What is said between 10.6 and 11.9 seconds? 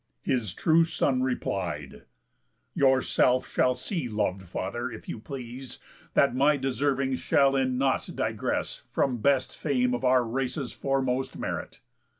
foremost merit."